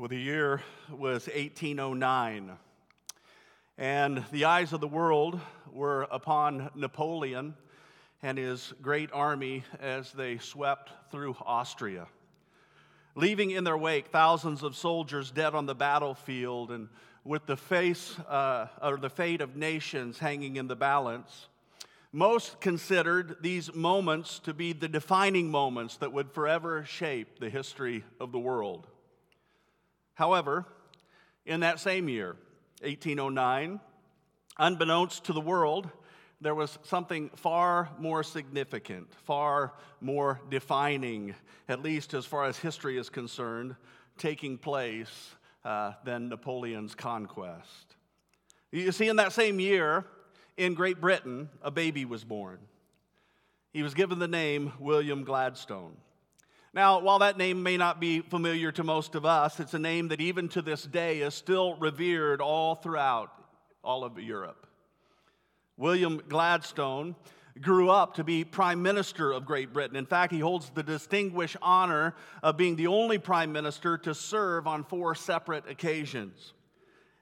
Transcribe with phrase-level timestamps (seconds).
[0.00, 2.52] Well, the year was 1809,
[3.76, 5.38] and the eyes of the world
[5.70, 7.54] were upon Napoleon
[8.22, 12.06] and his great army as they swept through Austria,
[13.14, 16.88] leaving in their wake thousands of soldiers dead on the battlefield and
[17.22, 21.48] with the face uh, or the fate of nations hanging in the balance.
[22.10, 28.02] Most considered these moments to be the defining moments that would forever shape the history
[28.18, 28.86] of the world.
[30.20, 30.66] However,
[31.46, 32.36] in that same year,
[32.82, 33.80] 1809,
[34.58, 35.88] unbeknownst to the world,
[36.42, 41.34] there was something far more significant, far more defining,
[41.70, 43.76] at least as far as history is concerned,
[44.18, 45.30] taking place
[45.64, 47.96] uh, than Napoleon's conquest.
[48.72, 50.04] You see, in that same year,
[50.58, 52.58] in Great Britain, a baby was born.
[53.72, 55.96] He was given the name William Gladstone.
[56.72, 60.08] Now, while that name may not be familiar to most of us, it's a name
[60.08, 63.32] that even to this day is still revered all throughout
[63.82, 64.68] all of Europe.
[65.76, 67.16] William Gladstone
[67.60, 69.96] grew up to be Prime Minister of Great Britain.
[69.96, 74.68] In fact, he holds the distinguished honor of being the only Prime Minister to serve
[74.68, 76.52] on four separate occasions.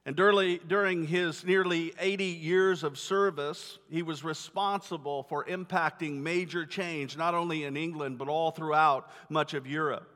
[0.09, 7.19] And during his nearly 80 years of service, he was responsible for impacting major change,
[7.19, 10.09] not only in England, but all throughout much of Europe.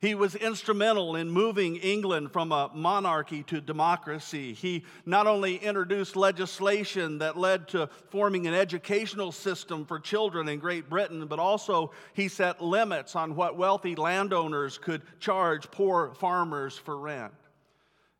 [0.00, 4.52] He was instrumental in moving England from a monarchy to democracy.
[4.52, 10.60] He not only introduced legislation that led to forming an educational system for children in
[10.60, 16.78] Great Britain, but also he set limits on what wealthy landowners could charge poor farmers
[16.78, 17.32] for rent.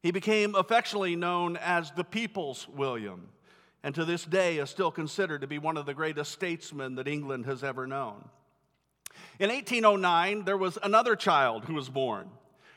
[0.06, 3.26] He became affectionately known as the People's William,
[3.82, 7.08] and to this day is still considered to be one of the greatest statesmen that
[7.08, 8.28] England has ever known.
[9.40, 12.30] In 1809, there was another child who was born,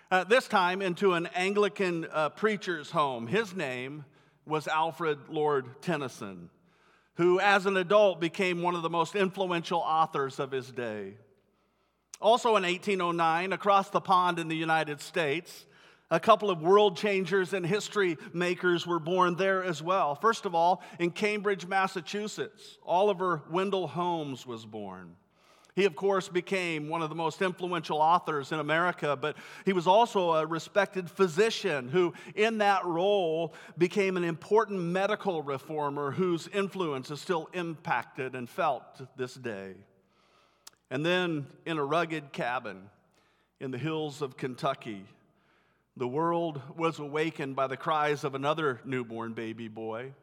[0.09, 3.27] uh, this time into an Anglican uh, preacher's home.
[3.27, 4.05] His name
[4.47, 6.50] was Alfred Lord Tennyson,
[7.13, 11.13] who, as an adult, became one of the most influential authors of his day.
[12.19, 15.67] Also in 1809, across the pond in the United States,
[16.12, 20.16] a couple of world changers and history makers were born there as well.
[20.16, 25.16] First of all, in Cambridge, Massachusetts, Oliver Wendell Holmes was born.
[25.75, 29.88] He, of course, became one of the most influential authors in America, but he was
[29.88, 37.12] also a respected physician who, in that role, became an important medical reformer whose influence
[37.12, 38.84] is still impacted and felt
[39.16, 39.76] this day.
[40.91, 42.90] And then, in a rugged cabin
[43.62, 45.06] in the hills of Kentucky,
[45.99, 50.13] the world was awakened by the cries of another newborn baby boy.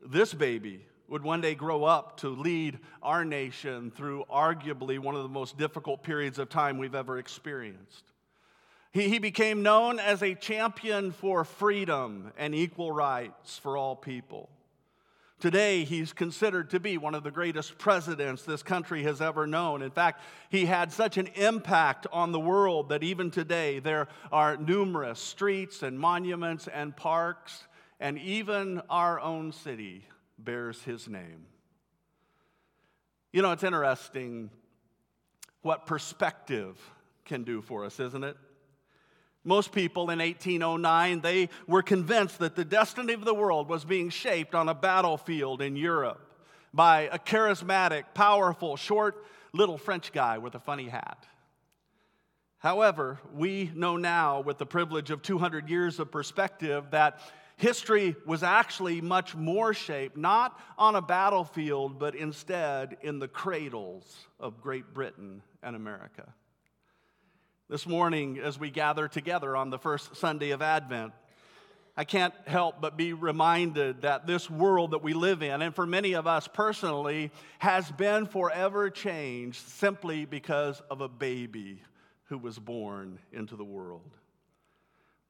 [0.00, 5.24] This baby would one day grow up to lead our nation through arguably one of
[5.24, 8.04] the most difficult periods of time we've ever experienced.
[8.92, 14.48] He, he became known as a champion for freedom and equal rights for all people.
[15.40, 19.80] Today, he's considered to be one of the greatest presidents this country has ever known.
[19.80, 20.20] In fact,
[20.50, 25.82] he had such an impact on the world that even today there are numerous streets
[25.82, 27.66] and monuments and parks,
[27.98, 30.04] and even our own city
[30.38, 31.46] bears his name.
[33.32, 34.50] You know, it's interesting
[35.62, 36.78] what perspective
[37.24, 38.36] can do for us, isn't it?
[39.44, 44.10] Most people in 1809, they were convinced that the destiny of the world was being
[44.10, 46.20] shaped on a battlefield in Europe
[46.74, 51.26] by a charismatic, powerful, short little French guy with a funny hat.
[52.58, 57.20] However, we know now, with the privilege of 200 years of perspective, that
[57.56, 64.26] history was actually much more shaped not on a battlefield, but instead in the cradles
[64.38, 66.34] of Great Britain and America.
[67.70, 71.12] This morning, as we gather together on the first Sunday of Advent,
[71.96, 75.86] I can't help but be reminded that this world that we live in, and for
[75.86, 81.80] many of us personally, has been forever changed simply because of a baby
[82.24, 84.10] who was born into the world.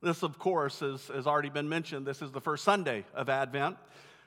[0.01, 2.07] This, of course, is, has already been mentioned.
[2.07, 3.77] This is the first Sunday of Advent,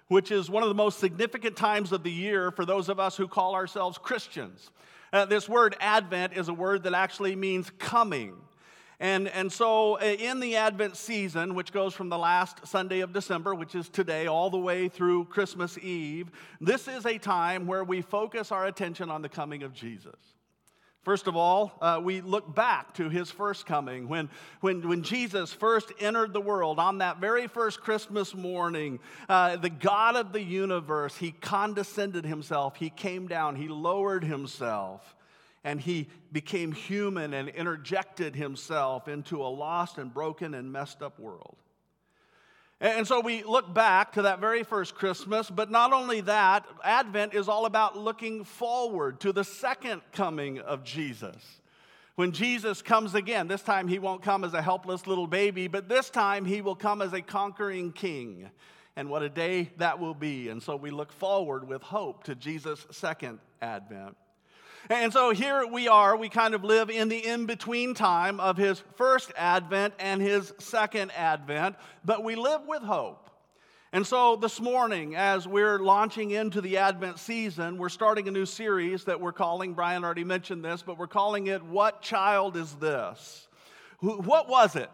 [0.07, 3.17] which is one of the most significant times of the year for those of us
[3.17, 4.69] who call ourselves Christians.
[5.13, 8.33] Uh, this word Advent is a word that actually means coming.
[8.99, 13.13] And, and so, uh, in the Advent season, which goes from the last Sunday of
[13.13, 17.83] December, which is today, all the way through Christmas Eve, this is a time where
[17.83, 20.15] we focus our attention on the coming of Jesus.
[21.03, 24.29] First of all, uh, we look back to his first coming when,
[24.61, 28.99] when, when Jesus first entered the world on that very first Christmas morning.
[29.27, 35.15] Uh, the God of the universe, he condescended himself, he came down, he lowered himself,
[35.65, 41.19] and he became human and interjected himself into a lost and broken and messed up
[41.19, 41.57] world.
[42.83, 47.33] And so we look back to that very first Christmas, but not only that, Advent
[47.33, 51.37] is all about looking forward to the second coming of Jesus.
[52.15, 55.87] When Jesus comes again, this time he won't come as a helpless little baby, but
[55.87, 58.49] this time he will come as a conquering king.
[58.97, 60.49] And what a day that will be.
[60.49, 64.17] And so we look forward with hope to Jesus' second advent.
[64.89, 68.57] And so here we are, we kind of live in the in between time of
[68.57, 73.29] his first advent and his second advent, but we live with hope.
[73.93, 78.47] And so this morning, as we're launching into the Advent season, we're starting a new
[78.47, 82.73] series that we're calling, Brian already mentioned this, but we're calling it What Child Is
[82.73, 83.47] This?
[83.99, 84.89] What was it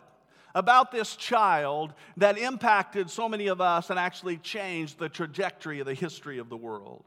[0.54, 5.86] about this child that impacted so many of us and actually changed the trajectory of
[5.86, 7.06] the history of the world?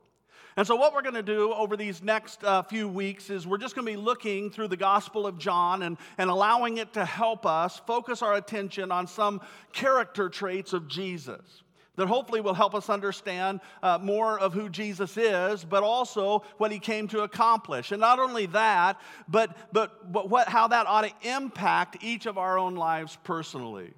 [0.57, 3.59] And so, what we're going to do over these next uh, few weeks is we're
[3.59, 7.05] just going to be looking through the Gospel of John and, and allowing it to
[7.05, 9.41] help us focus our attention on some
[9.73, 11.63] character traits of Jesus
[11.97, 16.73] that hopefully will help us understand uh, more of who Jesus is, but also what
[16.73, 17.93] he came to accomplish.
[17.93, 22.39] And not only that, but, but, but what, how that ought to impact each of
[22.39, 23.93] our own lives personally.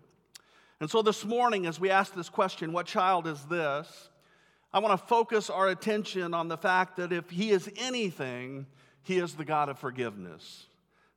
[0.81, 4.09] And so this morning, as we ask this question, what child is this?
[4.75, 8.67] I want to focus our attention on the fact that if He is anything,
[9.05, 10.67] He is the God of forgiveness.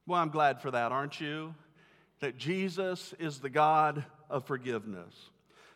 [0.05, 1.55] Well, I'm glad for that, aren't you?
[2.19, 5.11] That Jesus is the God of forgiveness.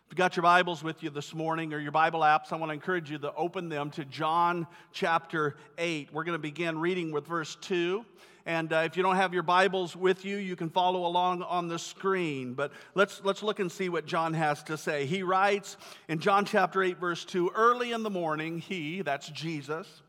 [0.05, 2.69] If you got your Bibles with you this morning or your Bible apps, I want
[2.69, 6.13] to encourage you to open them to John chapter 8.
[6.13, 8.05] We're going to begin reading with verse 2.
[8.45, 11.67] And uh, if you don't have your Bibles with you, you can follow along on
[11.67, 12.53] the screen.
[12.53, 15.05] But let's, let's look and see what John has to say.
[15.05, 15.77] He writes
[16.07, 20.01] in John chapter 8, verse 2 Early in the morning, he, that's Jesus,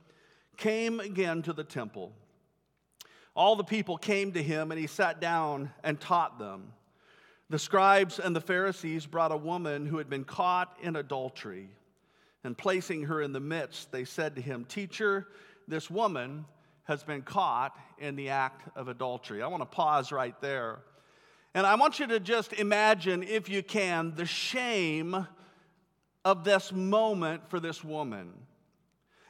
[0.56, 2.12] came again to the temple.
[3.34, 6.73] All the people came to him, and he sat down and taught them.
[7.50, 11.69] The scribes and the Pharisees brought a woman who had been caught in adultery.
[12.44, 15.29] And placing her in the midst, they said to him, Teacher,
[15.69, 16.44] this woman
[16.84, 19.43] has been caught in the act of adultery.
[19.43, 20.81] I want to pause right there.
[21.55, 25.26] And I want you to just imagine, if you can, the shame
[26.25, 28.32] of this moment for this woman.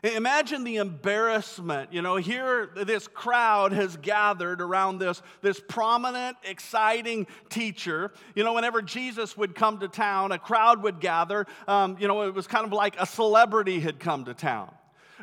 [0.03, 1.93] Imagine the embarrassment.
[1.93, 8.13] You know, here this crowd has gathered around this, this prominent, exciting teacher.
[8.35, 11.47] You know, whenever Jesus would come to town, a crowd would gather.
[11.69, 14.73] Um, you know, it was kind of like a celebrity had come to town.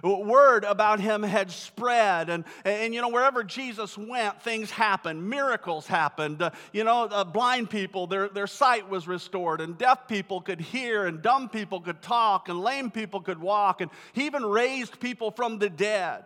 [0.04, 5.30] Word about him had spread, and, and you know, wherever Jesus went, things happened.
[5.30, 6.42] Miracles happened.
[6.42, 10.62] Uh, you know, uh, blind people, their, their sight was restored, and deaf people could
[10.62, 15.00] hear, and dumb people could talk, and lame people could walk, and he even raised
[15.00, 16.25] people from the dead.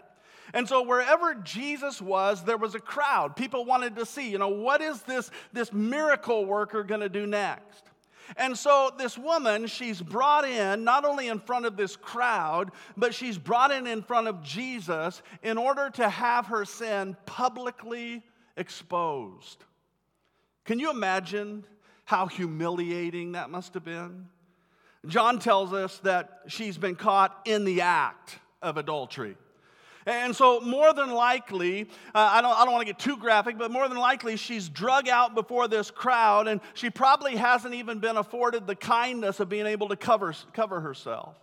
[0.54, 3.36] And so wherever Jesus was, there was a crowd.
[3.36, 7.26] People wanted to see, you know, what is this, this miracle worker going to do
[7.26, 7.84] next?
[8.38, 13.14] And so this woman, she's brought in not only in front of this crowd, but
[13.14, 18.24] she's brought in in front of Jesus in order to have her sin publicly
[18.58, 19.64] exposed.
[20.66, 21.66] Can you imagine
[22.06, 24.28] how humiliating that must have been?
[25.06, 29.36] John tells us that she's been caught in the act of adultery.
[30.06, 31.84] And so, more than likely,
[32.14, 34.70] uh, I don't, I don't want to get too graphic, but more than likely, she's
[34.70, 39.50] drug out before this crowd, and she probably hasn't even been afforded the kindness of
[39.50, 41.36] being able to cover, cover herself.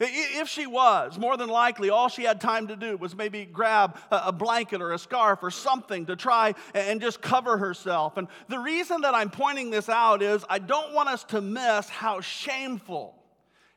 [0.00, 3.98] If she was, more than likely, all she had time to do was maybe grab
[4.10, 8.16] a blanket or a scarf or something to try and just cover herself.
[8.16, 11.88] And the reason that I'm pointing this out is I don't want us to miss
[11.88, 13.21] how shameful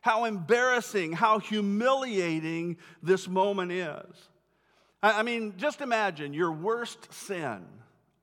[0.05, 4.29] how embarrassing, how humiliating this moment is.
[5.01, 7.65] I mean, just imagine your worst sin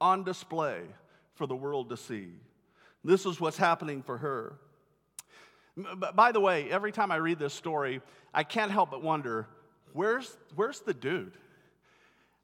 [0.01, 0.83] on display
[1.35, 2.29] for the world to see.
[3.03, 4.61] This is what's happening for her.
[6.15, 8.01] By the way, every time I read this story,
[8.33, 9.49] I can't help but wonder
[9.93, 11.33] where's, where's the dude?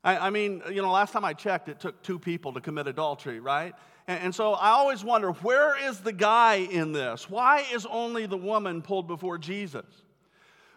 [0.03, 2.89] I, I mean, you know, last time I checked, it took two people to commit
[2.89, 3.77] adultery, right?
[4.09, 7.29] And, so I always wonder where is the guy in this?
[7.29, 9.85] Why is only the woman pulled before Jesus?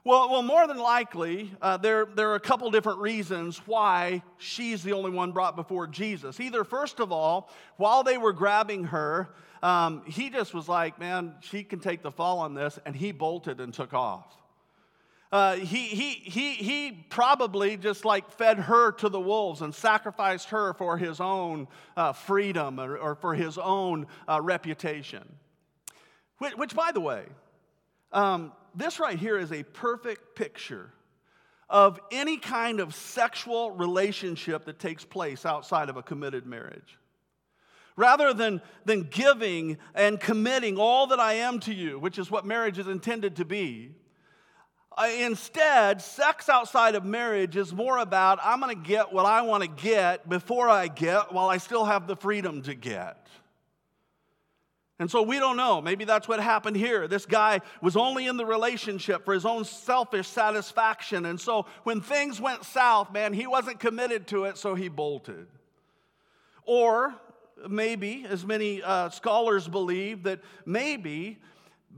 [0.04, 4.84] Well, well, more than likely, uh, there, there are a couple different reasons why she's
[4.84, 6.42] the only one brought before Jesus.
[6.42, 9.30] Either, first of all, while they were grabbing her,
[9.64, 13.14] um, he just was like, man, she can take the fall on this, and he
[13.14, 14.26] bolted and took off.
[15.32, 20.50] Uh, he, he, he, he probably just like fed her to the wolves and sacrificed
[20.50, 25.24] her for his own uh, freedom or, or, for his own uh, reputation.
[26.40, 27.24] Which, which, by the way,
[28.12, 30.92] um, this right here is a perfect picture
[31.70, 36.98] of any kind of sexual relationship that takes place outside of a committed marriage.
[37.96, 42.46] Rather than, than giving and committing all that I am to you, which is what
[42.46, 43.96] marriage is intended to be,
[45.10, 49.64] instead, sex outside of marriage is more about I'm going to get what I want
[49.64, 53.28] to get before I get while I still have the freedom to get.
[55.00, 55.82] And so we don't know.
[55.82, 57.08] Maybe that's what happened here.
[57.08, 61.26] This guy was only in the relationship for his own selfish satisfaction.
[61.26, 65.48] And so when things went south, man, he wasn't committed to it, so he bolted.
[66.66, 67.16] Or
[67.68, 71.40] maybe, as many uh, scholars believe, that maybe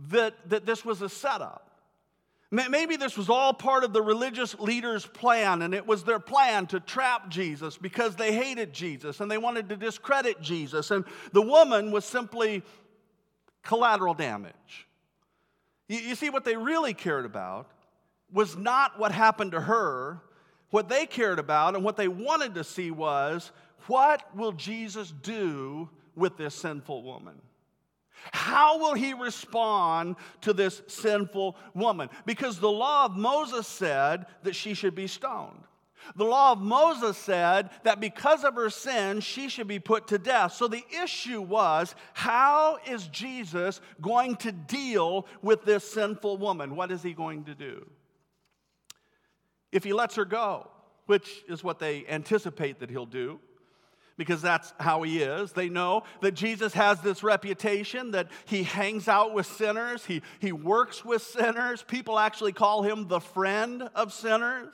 [0.10, 1.73] that, that this was a setup.
[2.54, 6.68] Maybe this was all part of the religious leaders' plan, and it was their plan
[6.68, 10.92] to trap Jesus because they hated Jesus and they wanted to discredit Jesus.
[10.92, 12.62] And the woman was simply
[13.64, 14.88] collateral damage.
[15.88, 17.72] You, see, what they really cared about
[18.32, 20.22] was not what happened to her.
[20.70, 23.52] What they cared about and what they wanted to see was
[23.88, 27.42] what will Jesus do with this sinful woman?
[28.32, 32.10] How will he respond to this sinful woman?
[32.26, 35.64] Because the law of Moses said that she should be stoned.
[36.16, 40.18] The law of Moses said that because of her sin, she should be put to
[40.18, 40.54] death.
[40.54, 46.76] So the issue was how is Jesus going to deal with this sinful woman?
[46.76, 47.90] What is he going to do?
[49.72, 50.70] If he lets her go,
[51.06, 53.40] which is what they anticipate that he'll do,
[54.18, 55.54] because that's how he is.
[55.54, 60.52] They know that Jesus has this reputation that he hangs out with sinners, he, he
[60.52, 61.84] works with sinners.
[61.84, 64.74] People actually call him the friend of sinners.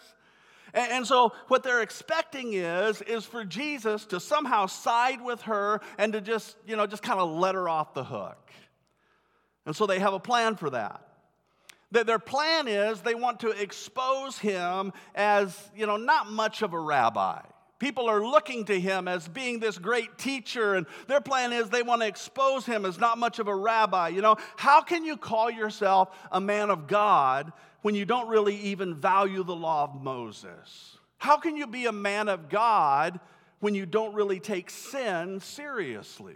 [0.74, 6.13] And, so what they're expecting is, is for Jesus to somehow side with her and
[6.13, 8.51] to just, you know, just kind of let her off the hook.
[9.65, 11.01] And so they have a plan for that.
[11.91, 16.74] That their plan is they want to expose him as, you know, not much of
[16.74, 17.41] a rabbi.
[17.79, 21.81] People are looking to him as being this great teacher, and their plan is they
[21.81, 24.09] want to expose him as not much of a rabbi.
[24.09, 28.57] You know, how can you call yourself a man of God when you don't really
[28.57, 30.98] even value the law of Moses?
[31.17, 33.21] How can you be a man of God
[33.62, 36.36] when you don't really take sin seriously?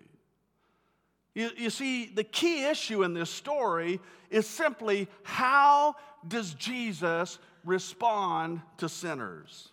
[1.35, 5.95] You, you see, the key issue in this story is simply how
[6.25, 9.72] does Jesus respond to sinners?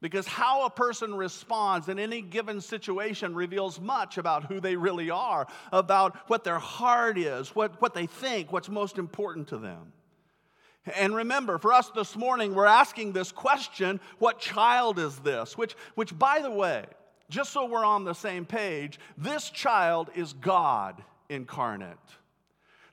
[0.00, 5.10] Because how a person responds in any given situation reveals much about who they really
[5.10, 9.92] are, about what their heart is, what, what they think, what's most important to them.
[10.96, 15.58] And remember, for us this morning, we're asking this question what child is this?
[15.58, 16.86] Which, which by the way,
[17.28, 21.98] just so we're on the same page, this child is God incarnate.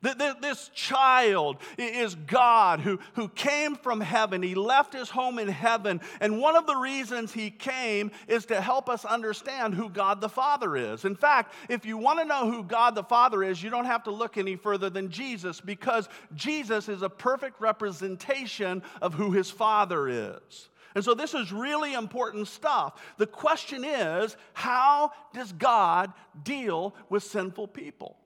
[0.02, 4.44] This child is God who, who came from heaven.
[4.44, 6.02] He left his home in heaven.
[6.22, 10.30] And one of the reasons he came is to help us understand who God the
[10.30, 11.06] Father is.
[11.06, 14.04] In fact, if you want to know who God the Father is, you don't have
[14.04, 19.50] to look any further than Jesus because Jesus is a perfect representation of who his
[19.50, 20.70] Father is.
[20.96, 23.02] And so this is really important stuff.
[23.18, 26.12] The question is how does God
[26.44, 28.18] deal with sinful people?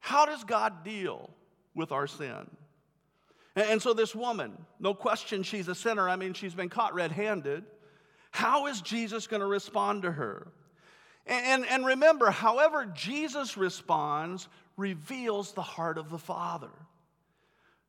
[0.00, 1.30] How does God deal
[1.74, 2.48] with our sin?
[3.56, 6.08] And so, this woman, no question, she's a sinner.
[6.08, 7.64] I mean, she's been caught red handed.
[8.30, 10.52] How is Jesus going to respond to her?
[11.26, 16.70] And, and remember, however Jesus responds reveals the heart of the Father.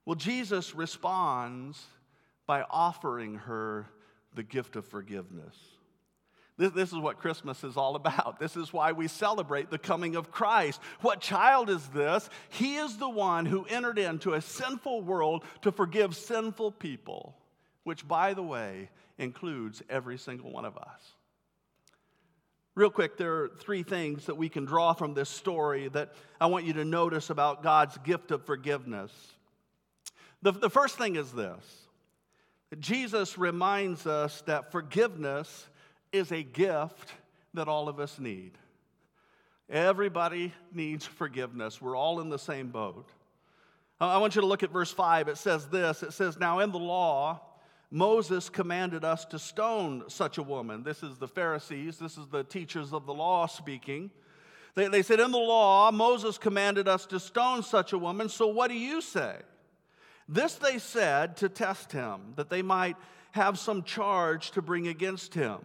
[0.06, 1.86] Well, Jesus responds
[2.48, 3.86] by offering her
[4.34, 5.56] the gift of forgiveness.
[6.60, 8.38] This, this, is what Christmas is all about.
[8.38, 10.82] This is why we celebrate the coming of Christ.
[11.00, 12.30] What child is this?
[12.50, 17.38] He is the one who entered into a sinful world to forgive sinful people,
[17.86, 21.00] which, by the way, includes every single one of us.
[22.76, 26.48] Real quick, there are three things that we can draw from this story that I
[26.48, 29.14] want you to notice about God's gift of forgiveness.
[30.42, 31.88] The, the first thing is this
[32.80, 35.70] Jesus reminds us that forgiveness
[36.12, 37.12] is a gift
[37.54, 38.52] that all of us need.
[39.70, 41.82] Everybody needs forgiveness.
[41.82, 43.10] We're all in the same boat.
[44.02, 45.28] I want you to look at verse 5.
[45.28, 47.42] It says this It says, Now in the law,
[47.92, 50.84] Moses commanded us to stone such a woman.
[50.84, 54.12] This is the Pharisees, this is the teachers of the law speaking.
[54.76, 58.48] They, they said, In the law, Moses commanded us to stone such a woman, so
[58.48, 59.36] what do you say?
[60.28, 62.96] This they said to test him, that they might
[63.32, 65.60] have some charge to bring against him.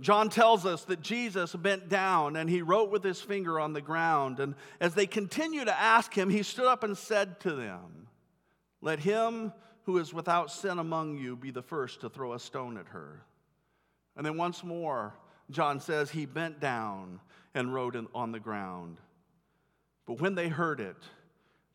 [0.00, 3.82] John tells us that Jesus bent down and he wrote with his finger on the
[3.82, 4.40] ground.
[4.40, 8.08] And as they continued to ask him, he stood up and said to them,
[8.80, 9.52] Let him
[9.84, 13.22] who is without sin among you be the first to throw a stone at her.
[14.16, 15.14] And then once more,
[15.50, 17.20] John says, he bent down
[17.54, 18.98] and wrote on the ground.
[20.06, 20.96] But when they heard it,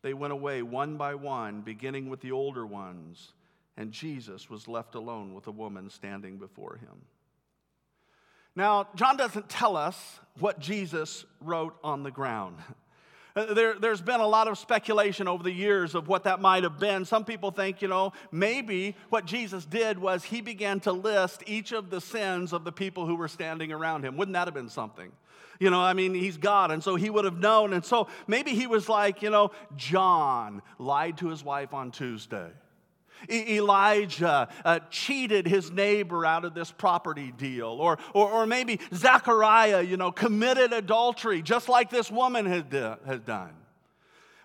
[0.01, 3.34] they went away one by one, beginning with the older ones,
[3.75, 7.01] and Jesus was left alone with a woman standing before him.
[8.55, 12.57] Now, John doesn't tell us what Jesus wrote on the ground.
[13.35, 16.63] Uh, there, has been a lot of speculation over the years of what that might
[16.63, 17.03] have been.
[17.03, 21.74] Some people think, you know, maybe what Jesus did was he began to list each
[21.74, 24.15] of the sins of the people who were standing around him.
[24.15, 25.12] Wouldn't that have been something?
[25.59, 27.74] You know, I mean, he's God, and so he would have known.
[27.74, 32.51] And so maybe he was like, you know, John lied to his wife on Tuesday.
[33.29, 37.67] Elijah uh, cheated his neighbor out of this property deal.
[37.67, 42.72] Or, or, or maybe Zechariah, you know, committed adultery just like this woman had,
[43.05, 43.53] had done.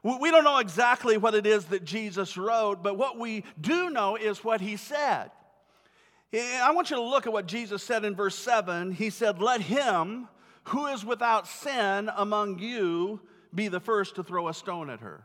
[0.03, 4.17] We don't know exactly what it is that Jesus wrote, but what we do know
[4.17, 5.31] is what he said.
[6.33, 8.93] I want you to look at what Jesus said in verse 7.
[8.93, 10.29] He said, Let him
[10.65, 13.21] who is without sin among you
[13.55, 15.25] be the first to throw a stone at her.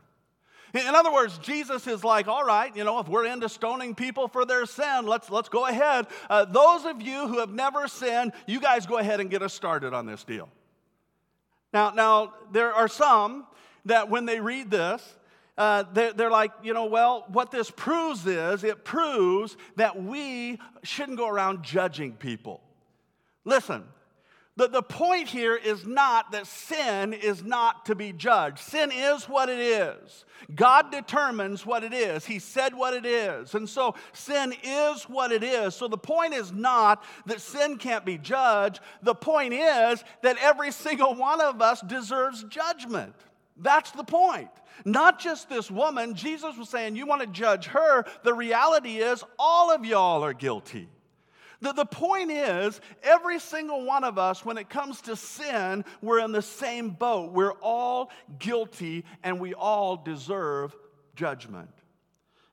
[0.74, 4.28] In other words, Jesus is like, all right, you know, if we're into stoning people
[4.28, 6.06] for their sin, let's, let's go ahead.
[6.28, 9.54] Uh, those of you who have never sinned, you guys go ahead and get us
[9.54, 10.48] started on this deal.
[11.72, 13.46] Now, now there are some
[13.84, 15.02] that when they read this,
[15.56, 20.58] uh, they're, they're like, you know, well, what this proves is it proves that we
[20.82, 22.60] shouldn't go around judging people.
[23.44, 23.84] Listen,
[24.56, 28.58] the, the point here is not that sin is not to be judged.
[28.58, 30.24] Sin is what it is.
[30.54, 32.24] God determines what it is.
[32.24, 33.54] He said what it is.
[33.54, 35.74] And so sin is what it is.
[35.74, 38.80] So the point is not that sin can't be judged.
[39.02, 43.14] The point is that every single one of us deserves judgment.
[43.58, 44.50] That's the point.
[44.86, 46.14] Not just this woman.
[46.14, 48.04] Jesus was saying, You want to judge her.
[48.22, 50.88] The reality is, all of y'all are guilty.
[51.60, 56.20] The, the point is, every single one of us, when it comes to sin, we're
[56.20, 57.32] in the same boat.
[57.32, 60.74] We're all guilty and we all deserve
[61.14, 61.70] judgment.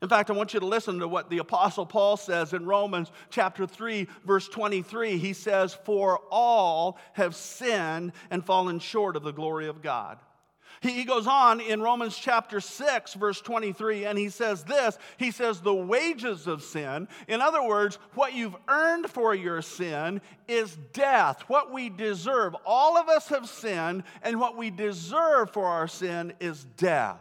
[0.02, 3.10] In fact, I want you to listen to what the Apostle Paul says in Romans
[3.30, 5.18] chapter 3, verse 23.
[5.18, 10.20] He says, For all have sinned and fallen short of the glory of God.
[10.84, 15.62] He goes on in Romans chapter 6, verse 23, and he says this He says,
[15.62, 21.44] The wages of sin, in other words, what you've earned for your sin, is death,
[21.48, 22.54] what we deserve.
[22.66, 27.18] All of us have sinned, and what we deserve for our sin is death.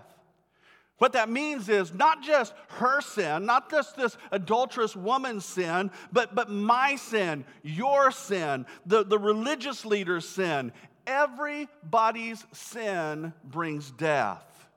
[0.98, 6.34] What that means is not just her sin, not just this adulterous woman's sin, but,
[6.34, 10.72] but my sin, your sin, the, the religious leader's sin,
[11.06, 14.68] everybody's sin brings death,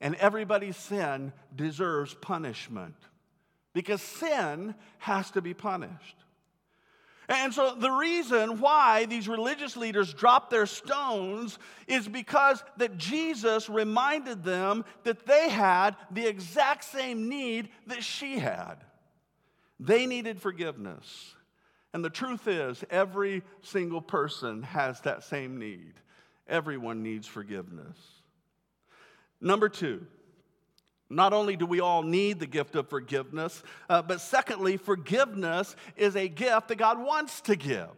[0.00, 2.96] and everybody's sin deserves punishment
[3.72, 6.16] because sin has to be punished.
[7.28, 13.70] And so, the reason why these religious leaders dropped their stones is because that Jesus
[13.70, 18.76] reminded them that they had the exact same need that she had.
[19.80, 21.34] They needed forgiveness.
[21.94, 25.94] And the truth is, every single person has that same need.
[26.48, 27.96] Everyone needs forgiveness.
[29.40, 30.04] Number two,
[31.08, 36.16] not only do we all need the gift of forgiveness, uh, but secondly, forgiveness is
[36.16, 37.90] a gift that God wants to give.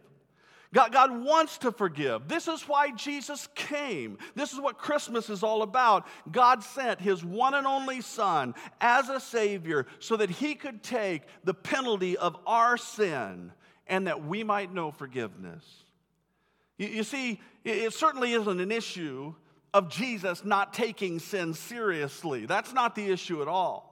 [0.73, 2.27] God, God wants to forgive.
[2.27, 4.19] This is why Jesus came.
[4.35, 6.05] This is what Christmas is all about.
[6.31, 11.23] God sent his one and only Son as a Savior so that he could take
[11.43, 13.53] the penalty of our sin
[13.87, 15.63] and that we might know forgiveness.
[16.77, 19.33] You, you see, it certainly isn't an issue
[19.73, 22.45] of Jesus not taking sin seriously.
[22.45, 23.87] That's not the issue at all.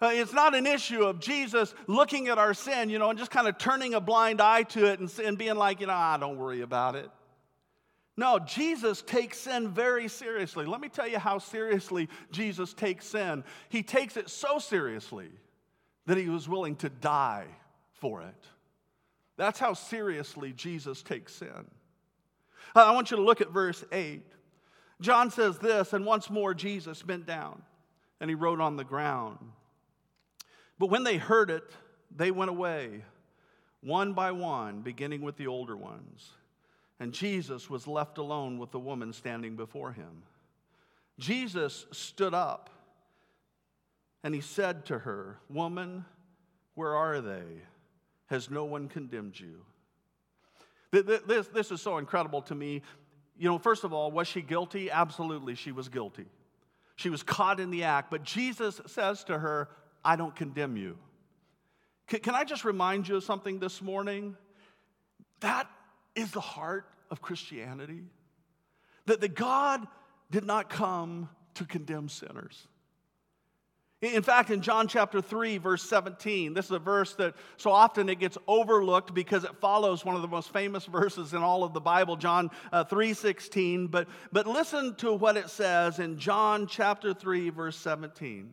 [0.00, 3.30] Uh, it's not an issue of Jesus looking at our sin, you know, and just
[3.30, 6.16] kind of turning a blind eye to it and, and being like, you know, ah,
[6.16, 7.08] don't worry about it.
[8.16, 10.66] No, Jesus takes sin very seriously.
[10.66, 13.44] Let me tell you how seriously Jesus takes sin.
[13.68, 15.30] He takes it so seriously
[16.06, 17.46] that he was willing to die
[17.94, 18.34] for it.
[19.36, 21.66] That's how seriously Jesus takes sin.
[22.74, 24.22] I want you to look at verse 8.
[25.00, 27.62] John says this, and once more Jesus bent down
[28.20, 29.38] and he wrote on the ground.
[30.78, 31.64] But when they heard it,
[32.14, 33.04] they went away,
[33.82, 36.30] one by one, beginning with the older ones.
[37.00, 40.22] And Jesus was left alone with the woman standing before him.
[41.18, 42.70] Jesus stood up
[44.22, 46.04] and he said to her, Woman,
[46.74, 47.62] where are they?
[48.32, 49.60] Has no one condemned you?
[50.90, 52.80] This, this is so incredible to me.
[53.36, 54.90] You know, first of all, was she guilty?
[54.90, 56.24] Absolutely, she was guilty.
[56.96, 58.10] She was caught in the act.
[58.10, 59.68] But Jesus says to her,
[60.02, 60.96] I don't condemn you.
[62.06, 64.34] Can, can I just remind you of something this morning?
[65.40, 65.68] That
[66.14, 68.00] is the heart of Christianity.
[69.04, 69.86] That, the God
[70.30, 72.66] did not come to condemn sinners.
[74.02, 78.08] In fact, in John chapter 3, verse 17, this is a verse that so often
[78.08, 81.72] it gets overlooked because it follows one of the most famous verses in all of
[81.72, 83.86] the Bible, John uh, 3 16.
[83.86, 88.52] But, but listen to what it says in John chapter 3, verse 17.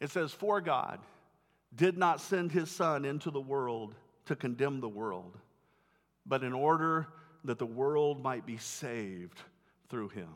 [0.00, 0.98] It says, For God
[1.76, 5.36] did not send his Son into the world to condemn the world,
[6.24, 7.08] but in order
[7.44, 9.42] that the world might be saved
[9.90, 10.30] through him.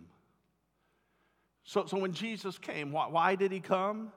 [1.64, 4.12] So, so when Jesus came, why, why did he come?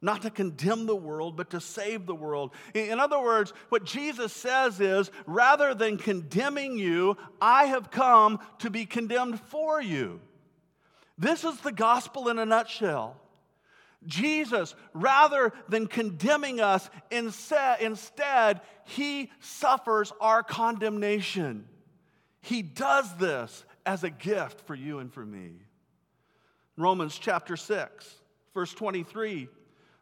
[0.00, 2.52] Not to condemn the world, but to save the world.
[2.72, 8.70] In other words, what Jesus says is rather than condemning you, I have come to
[8.70, 10.20] be condemned for you.
[11.18, 13.16] This is the gospel in a nutshell.
[14.06, 21.66] Jesus, rather than condemning us, instead, he suffers our condemnation.
[22.40, 25.54] He does this as a gift for you and for me.
[26.76, 28.14] Romans chapter 6,
[28.54, 29.48] verse 23.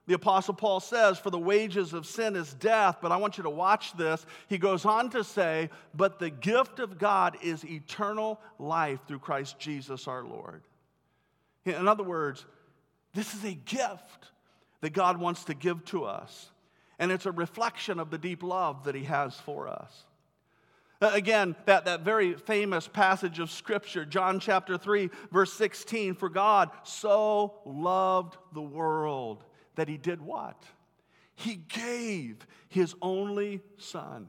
[0.06, 3.42] The Apostle Paul says, For the wages of sin is death, but I want you
[3.42, 4.24] to watch this.
[4.48, 9.58] He goes on to say, But the gift of God is eternal life through Christ
[9.58, 10.62] Jesus our Lord.
[11.64, 12.46] In other words,
[13.14, 14.30] this is a gift
[14.80, 16.50] that God wants to give to us,
[17.00, 20.04] and it's a reflection of the deep love that He has for us.
[21.00, 26.70] Again, that, that very famous passage of Scripture, John chapter 3, verse 16 For God
[26.84, 29.44] so loved the world
[29.76, 30.62] that He did what?
[31.34, 34.28] He gave His only Son.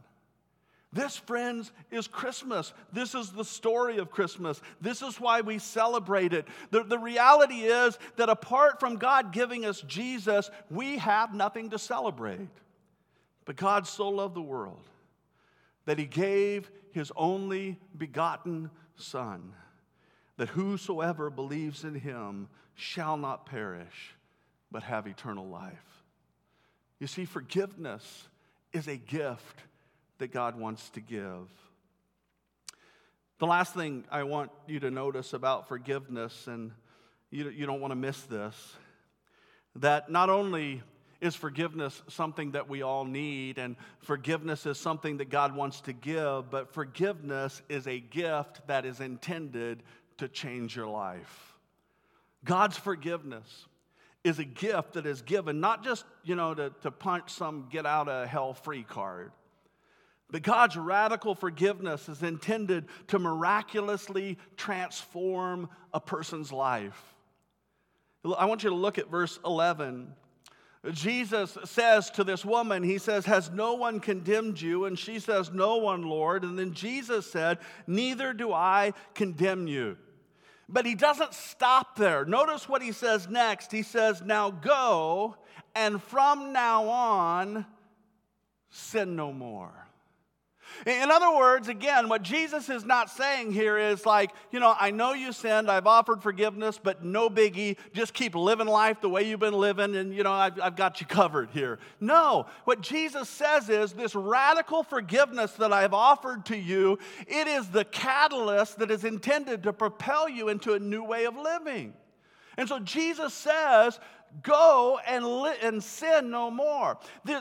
[0.93, 2.73] This, friends, is Christmas.
[2.93, 4.61] This is the story of Christmas.
[4.79, 6.47] This is why we celebrate it.
[6.71, 11.79] The, the reality is that apart from God giving us Jesus, we have nothing to
[11.79, 12.49] celebrate.
[13.43, 14.89] But God so loved the world
[15.85, 19.53] that he gave his only begotten Son,
[20.37, 24.15] that whosoever believes in him shall not perish,
[24.71, 26.03] but have eternal life.
[26.99, 28.27] You see, forgiveness
[28.73, 29.61] is a gift
[30.17, 31.49] that God wants to give.
[33.39, 36.71] The last thing I want you to notice about forgiveness, and
[37.29, 38.75] you, you don't want to miss this,
[39.75, 40.81] that not only
[41.21, 45.93] is forgiveness something that we all need, and forgiveness is something that God wants to
[45.93, 49.83] give, but forgiveness is a gift that is intended
[50.17, 51.55] to change your life.
[52.43, 53.65] God's forgiveness
[54.27, 57.85] is a gift that is given not just, you know, to, to punch some get
[57.85, 59.31] out of hell free card,
[60.29, 67.15] but God's radical forgiveness is intended to miraculously transform a person's life.
[68.37, 70.13] I want you to look at verse 11.
[70.91, 74.85] Jesus says to this woman, He says, Has no one condemned you?
[74.85, 76.43] And she says, No one, Lord.
[76.43, 79.97] And then Jesus said, Neither do I condemn you.
[80.69, 82.25] But he doesn't stop there.
[82.25, 83.71] Notice what he says next.
[83.71, 85.37] He says, Now go,
[85.75, 87.65] and from now on,
[88.69, 89.86] sin no more.
[90.85, 94.91] In other words, again, what Jesus is not saying here is like, you know, I
[94.91, 99.23] know you sinned, I've offered forgiveness, but no biggie, just keep living life the way
[99.23, 101.79] you've been living, and, you know, I've, I've got you covered here.
[101.99, 107.69] No, what Jesus says is this radical forgiveness that I've offered to you, it is
[107.69, 111.93] the catalyst that is intended to propel you into a new way of living.
[112.57, 113.99] And so Jesus says,
[114.43, 116.97] go and, li- and sin no more.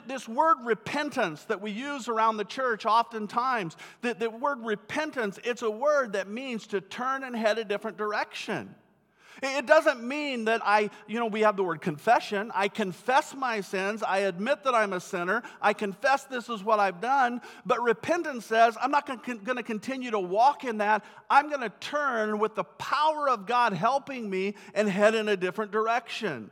[0.06, 5.62] This word repentance that we use around the church oftentimes, the, the word repentance, it's
[5.62, 8.74] a word that means to turn and head a different direction.
[9.42, 12.50] It doesn't mean that I, you know, we have the word confession.
[12.54, 14.02] I confess my sins.
[14.02, 15.42] I admit that I'm a sinner.
[15.60, 17.42] I confess this is what I've done.
[17.66, 21.04] But repentance says, I'm not going to continue to walk in that.
[21.28, 25.36] I'm going to turn with the power of God helping me and head in a
[25.36, 26.50] different direction.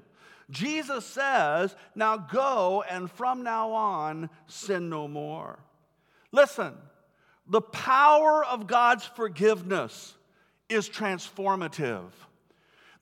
[0.50, 5.58] Jesus says, Now go and from now on sin no more.
[6.32, 6.74] Listen,
[7.46, 10.14] the power of God's forgiveness
[10.68, 12.10] is transformative.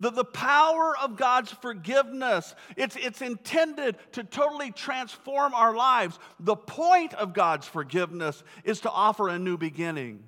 [0.01, 6.19] The, the power of God's forgiveness, it's, it's intended to totally transform our lives.
[6.41, 10.25] The point of God's forgiveness is to offer a new beginning.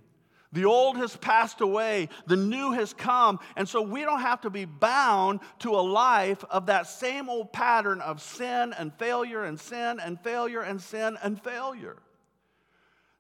[0.55, 4.51] The old has passed away, the new has come, and so we don't have to
[4.51, 9.59] be bound to a life of that same old pattern of sin and failure and
[9.59, 11.97] sin and failure and sin and failure.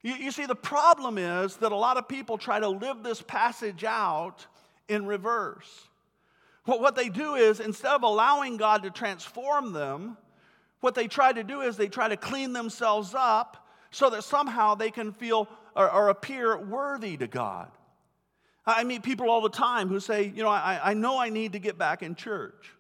[0.01, 3.21] You, you see, the problem is that a lot of people try to live this
[3.21, 4.47] passage out
[4.89, 5.89] in reverse.
[6.67, 10.17] What, what they do is instead of allowing God to transform them,
[10.81, 14.77] what they try to do is they try to clean themselves up so that somehow
[14.77, 17.71] they can feel or, or appear worthy to God.
[18.67, 21.53] I meet people all the time who say, you know, I, I know I need
[21.53, 22.73] to get back in church.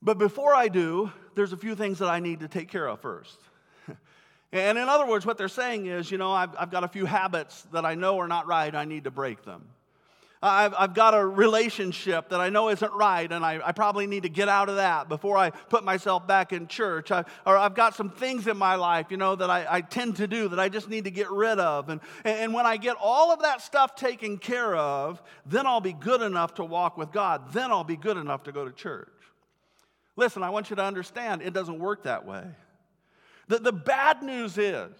[0.00, 3.00] But before I do, there's a few things that I need to take care of
[3.00, 3.38] first.
[4.52, 7.04] and in other words, what they're saying is, you know, I've, I've got a few
[7.04, 9.66] habits that I know are not right, I need to break them.
[10.42, 14.22] I've, I've got a relationship that I know isn't right, and I, I probably need
[14.22, 17.10] to get out of that before I put myself back in church.
[17.10, 20.16] I, or I've got some things in my life, you know, that I, I tend
[20.16, 21.90] to do that I just need to get rid of.
[21.90, 25.92] And, and when I get all of that stuff taken care of, then I'll be
[25.92, 27.52] good enough to walk with God.
[27.52, 29.08] Then I'll be good enough to go to church.
[30.16, 32.44] Listen, I want you to understand it doesn't work that way.
[33.48, 34.92] The, the bad news is,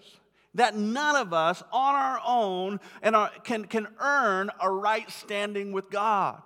[0.55, 5.71] that none of us on our own and our, can, can earn a right standing
[5.71, 6.41] with God.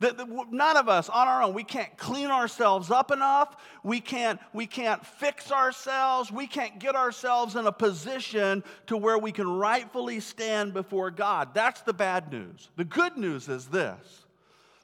[0.00, 0.18] That,
[0.50, 3.56] none of us on our own, we can't clean ourselves up enough.
[3.84, 6.32] We can't, we can't fix ourselves.
[6.32, 11.54] We can't get ourselves in a position to where we can rightfully stand before God.
[11.54, 12.68] That's the bad news.
[12.76, 14.21] The good news is this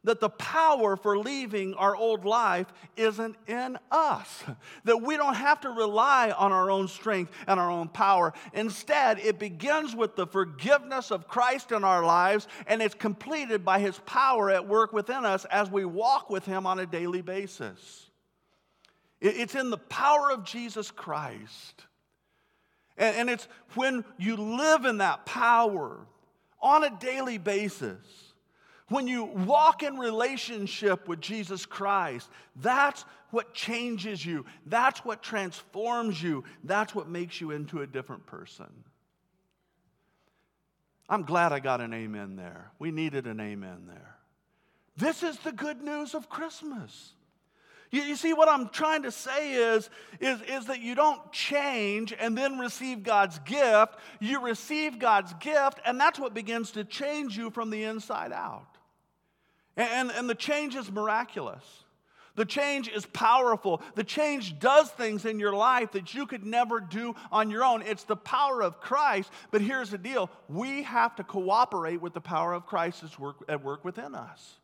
[0.09, 2.67] that the power for leaving our old life
[2.97, 4.43] isn't in us.
[4.85, 8.33] That we don't have to rely on our own strength and our own power.
[8.55, 13.81] Instead, it begins with the forgiveness of Christ in our lives, and it's completed by
[13.81, 18.11] his power at work within us as we walk with him on a daily basis.
[19.21, 21.85] It's in the power of Jesus Christ.
[22.97, 25.99] And it's when you live in that power
[26.63, 28.28] on a daily basis
[28.89, 34.47] when you walk in relationship with Jesus Christ, that's what changes you.
[34.67, 36.45] That's what transforms you.
[36.65, 38.73] That's what makes you into a different person.
[41.09, 42.71] I'm glad I got an amen there.
[42.79, 44.17] We needed an amen there.
[44.97, 47.13] This is the good news of Christmas.
[47.91, 49.89] You, you, see, what I'm trying to say is,
[50.21, 53.95] is, is that you don't change and then receive God's gift.
[54.21, 58.78] You receive God's gift, and that's what begins to change you from the inside out.
[59.79, 61.65] And, and the change is miraculous.
[62.35, 63.81] The change is powerful.
[63.95, 67.83] The change does things in your life that you could never do on your own.
[67.83, 69.31] It's the power of Christ.
[69.51, 73.65] But here's the deal we have to cooperate with the power of Christ work, at
[73.65, 74.57] work within us.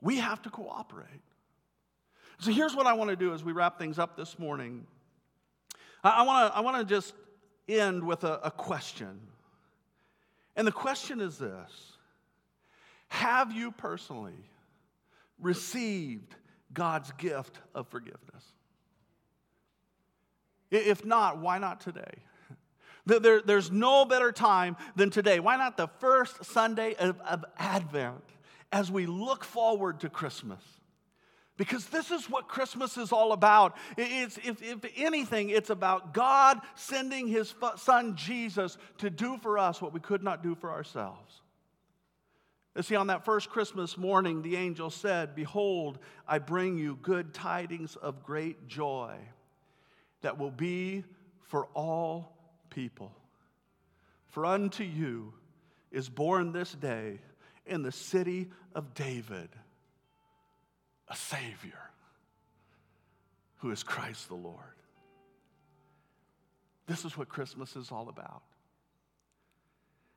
[0.00, 1.22] We have to cooperate.
[2.38, 4.86] So here's what I want to do as we wrap things up this morning.
[6.02, 7.14] I, want to I want to just
[7.68, 9.20] end with a, a question.
[10.56, 11.91] And the question is this
[13.12, 14.48] have you personally
[15.38, 16.34] received
[16.72, 18.42] God's gift of forgiveness?
[20.70, 22.14] If not, why not today?
[23.04, 25.40] There, there's no better time than today.
[25.40, 28.22] Why not the first Sunday of, of Advent
[28.70, 30.62] as we look forward to Christmas?
[31.56, 33.76] Because this is what Christmas is all about.
[33.98, 39.82] It's, if, if, anything, it's about God sending his son Jesus to do for us
[39.82, 41.41] what we could not do for ourselves.
[42.74, 47.34] You see, on that first Christmas morning, the angel said, Behold, I bring you good
[47.34, 49.16] tidings of great joy
[50.22, 51.04] that will be
[51.42, 52.34] for all
[52.70, 53.12] people.
[54.28, 55.34] For unto you
[55.90, 57.18] is born this day
[57.66, 59.50] in the city of David
[61.08, 61.78] a Savior
[63.58, 64.56] who is Christ the Lord.
[66.86, 68.42] This is what Christmas is all about.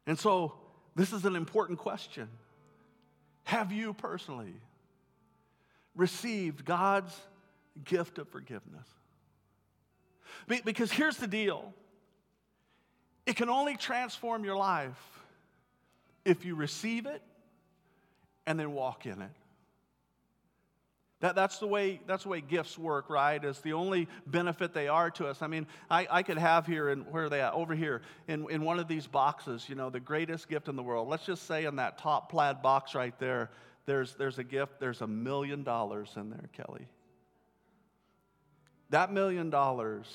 [0.07, 0.53] And so,
[0.95, 2.29] this is an important question.
[3.45, 4.53] Have you personally
[5.95, 7.15] received God's
[7.83, 8.87] gift of forgiveness?
[10.47, 11.73] Because here's the deal
[13.25, 15.19] it can only transform your life
[16.25, 17.21] if you receive it
[18.45, 19.31] and then walk in it.
[21.21, 23.43] That, that's, the way, that's the way gifts work, right?
[23.43, 25.41] It's the only benefit they are to us.
[25.41, 27.53] I mean, I, I could have here, and where are they at?
[27.53, 30.83] Over here, in, in one of these boxes, you know, the greatest gift in the
[30.83, 31.07] world.
[31.07, 33.49] Let's just say in that top plaid box right there,
[33.85, 36.87] there's, there's a gift, there's a million dollars in there, Kelly.
[38.89, 40.05] That million dollars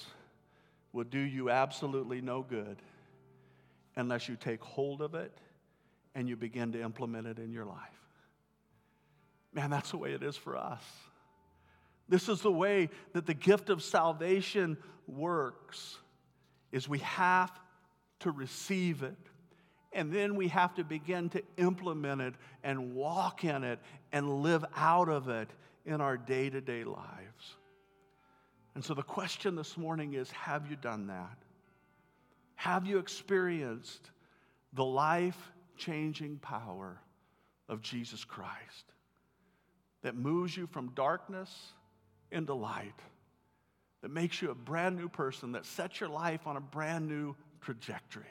[0.93, 2.77] will do you absolutely no good
[3.97, 5.33] unless you take hold of it
[6.15, 8.00] and you begin to implement it in your life.
[9.53, 10.83] Man, that's the way it is for us.
[12.09, 15.99] This is the way that the gift of salvation works
[16.73, 17.53] is we have
[18.21, 19.17] to receive it
[19.93, 23.81] and then we have to begin to implement it and walk in it
[24.13, 25.51] and live out of it
[25.85, 27.57] in our day-to-day lives.
[28.75, 31.39] And so the question this morning is have you done that?
[32.55, 34.11] Have you experienced
[34.75, 37.01] the life-changing power
[37.69, 38.93] of Jesus Christ?
[40.03, 41.73] That moves you from darkness
[42.31, 42.99] into light,
[44.03, 47.35] that makes you a brand new person, that sets your life on a brand new
[47.61, 48.25] trajectory.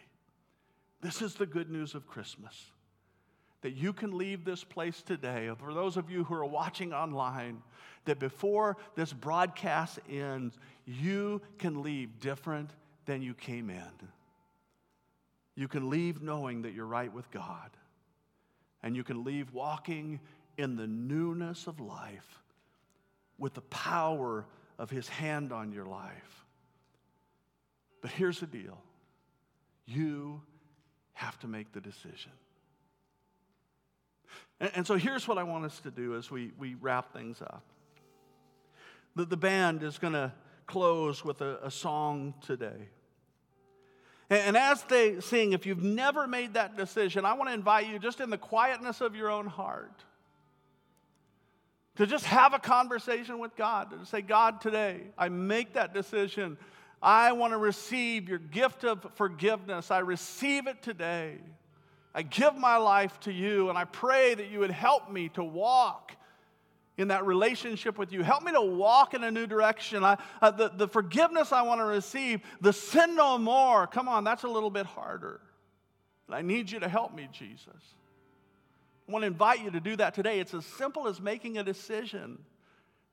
[1.01, 2.71] This is the good news of Christmas
[3.62, 5.51] that you can leave this place today.
[5.60, 7.62] For those of you who are watching online,
[8.05, 12.71] that before this broadcast ends, you can leave different
[13.05, 14.10] than you came in.
[15.55, 17.69] You can leave knowing that you're right with God.
[18.82, 20.21] And you can leave walking
[20.59, 22.41] in the newness of life
[23.37, 24.45] with the power
[24.77, 26.45] of His hand on your life.
[28.01, 28.77] But here's the deal
[29.85, 30.41] you
[31.13, 32.33] have to make the decision.
[34.59, 37.41] And, and, so here's what I want us to do as we, we wrap things
[37.41, 37.63] up.
[39.15, 40.33] The, the band is going to
[40.67, 42.89] close with a, a song today.
[44.29, 47.87] And, and as they sing, if you've never made that decision, I want to invite
[47.87, 50.03] you just in the quietness of your own heart
[51.99, 56.57] to just have a conversation with God, to say, God, today I make that decision.
[57.01, 59.91] I want to receive your gift of forgiveness.
[59.91, 61.39] I receive it today.
[62.15, 65.43] I give my life to you, and I pray that you would help me to
[65.43, 66.13] walk
[66.97, 68.23] in that relationship with you.
[68.23, 70.01] Help me to walk in a new direction.
[70.01, 73.88] I, uh, the, the forgiveness I want to receive, the sin no more.
[73.88, 75.41] Come on, that's a little bit harder.
[76.27, 77.95] And I need you to help me, Jesus.
[79.09, 80.39] I want to invite you to do that today.
[80.39, 82.37] It's as simple as making a decision.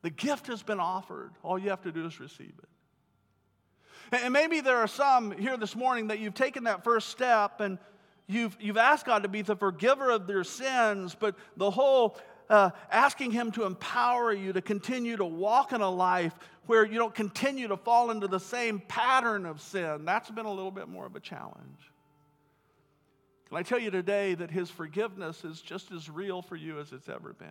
[0.02, 1.30] The gift has been offered.
[1.42, 4.18] All you have to do is receive it.
[4.22, 7.78] And maybe there are some here this morning that you've taken that first step and
[8.26, 12.18] you've, you've asked God to be the forgiver of their sins, but the whole
[12.50, 16.34] uh, asking Him to empower you to continue to walk in a life
[16.66, 20.52] where you don't continue to fall into the same pattern of sin, that's been a
[20.52, 21.90] little bit more of a challenge.
[23.48, 26.92] Can I tell you today that His forgiveness is just as real for you as
[26.92, 27.46] it's ever been?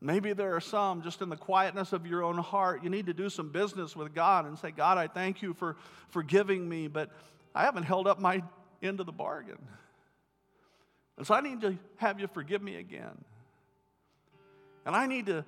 [0.00, 2.82] Maybe there are some just in the quietness of your own heart.
[2.82, 5.76] You need to do some business with God and say, God, I thank you for
[6.08, 7.10] forgiving me, but
[7.54, 8.42] I haven't held up my
[8.82, 9.58] end of the bargain.
[11.16, 13.24] And so I need to have you forgive me again.
[14.84, 15.44] And I need to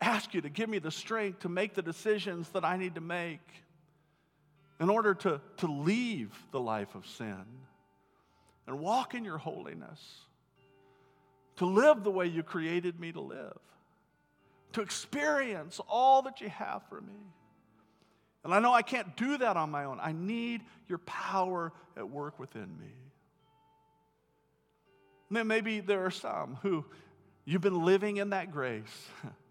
[0.00, 3.00] ask you to give me the strength to make the decisions that I need to
[3.00, 3.40] make
[4.80, 7.44] in order to, to leave the life of sin
[8.66, 10.00] and walk in your holiness,
[11.56, 13.58] to live the way you created me to live,
[14.72, 17.12] to experience all that you have for me.
[18.42, 19.98] And I know I can't do that on my own.
[20.00, 22.92] I need your power at work within me.
[25.28, 26.84] And then maybe there are some who
[27.44, 29.08] you've been living in that grace.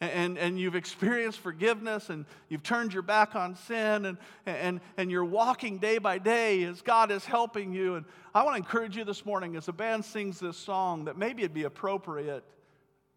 [0.00, 5.10] and, and you've experienced forgiveness and you've turned your back on sin and, and, and
[5.10, 7.94] you're walking day by day as God is helping you.
[7.94, 8.04] And
[8.34, 11.42] I want to encourage you this morning as the band sings this song that maybe
[11.42, 12.44] it'd be appropriate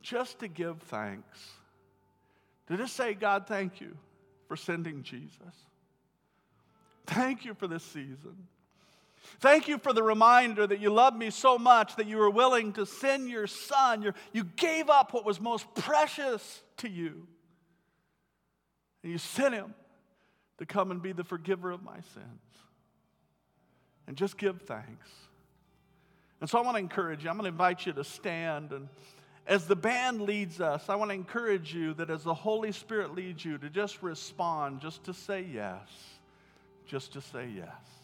[0.01, 1.39] just to give thanks.
[2.67, 3.97] To just say, God, thank you
[4.47, 5.37] for sending Jesus.
[7.07, 8.47] Thank you for this season.
[9.39, 12.73] Thank you for the reminder that you love me so much that you were willing
[12.73, 14.01] to send your son.
[14.01, 17.27] You're, you gave up what was most precious to you.
[19.03, 19.73] And you sent him
[20.57, 22.41] to come and be the forgiver of my sins.
[24.07, 25.09] And just give thanks.
[26.41, 28.71] And so I want to encourage you, I'm going to invite you to stand.
[28.71, 28.89] And
[29.45, 33.13] as the band leads us, I want to encourage you that as the Holy Spirit
[33.15, 35.87] leads you, to just respond, just to say yes.
[36.87, 37.98] Just to say yes.